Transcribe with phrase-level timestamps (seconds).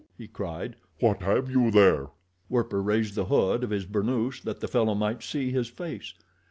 [0.17, 0.77] he cried.
[0.99, 2.07] "What have you there?"
[2.49, 6.15] Werper raised the hood of his burnoose that the fellow might see his face.